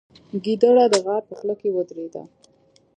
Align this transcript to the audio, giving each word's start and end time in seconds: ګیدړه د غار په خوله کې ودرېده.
ګیدړه 0.43 0.85
د 0.93 0.95
غار 1.05 1.21
په 1.29 1.33
خوله 1.37 1.55
کې 1.61 1.73
ودرېده. 1.75 2.23